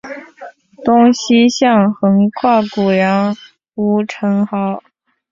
[0.83, 3.37] 东西向横跨古杨
[3.75, 4.81] 吴城壕。